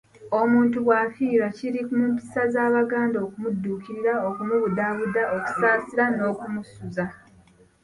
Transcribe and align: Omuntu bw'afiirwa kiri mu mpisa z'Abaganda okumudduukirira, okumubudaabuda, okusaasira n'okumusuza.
Omuntu 0.39 0.77
bw'afiirwa 0.85 1.47
kiri 1.57 1.79
mu 1.97 2.03
mpisa 2.11 2.41
z'Abaganda 2.53 3.17
okumudduukirira, 3.25 4.13
okumubudaabuda, 4.29 5.21
okusaasira 5.35 6.05
n'okumusuza. 6.11 7.05